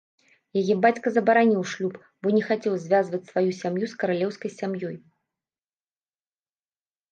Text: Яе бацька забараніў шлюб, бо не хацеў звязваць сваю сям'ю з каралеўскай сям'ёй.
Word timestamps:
Яе 0.59 0.75
бацька 0.85 1.07
забараніў 1.17 1.59
шлюб, 1.73 1.99
бо 2.23 2.27
не 2.37 2.41
хацеў 2.47 2.73
звязваць 2.87 3.21
сваю 3.31 3.49
сям'ю 3.61 3.85
з 3.93 4.01
каралеўскай 4.01 4.51
сям'ёй. 4.57 4.99